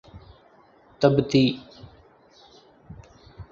تبتی 0.99 1.45